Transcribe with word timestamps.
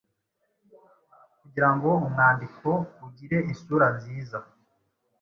Kugira 1.41 1.69
ngo 1.75 1.89
umwandiko 2.05 2.69
ugire 3.05 3.37
isura 3.53 3.87
nziza, 3.95 4.39